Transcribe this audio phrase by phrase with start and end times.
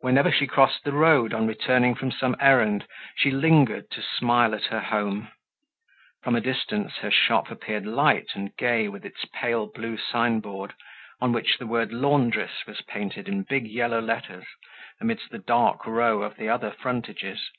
[0.00, 4.64] Whenever she crossed the road on returning from some errand, she lingered to smile at
[4.64, 5.30] her home.
[6.22, 10.72] From a distance her shop appeared light and gay with its pale blue signboard,
[11.20, 14.46] on which the word "Laundress" was painted in big yellow letters,
[15.02, 17.50] amidst the dark row of the other frontages.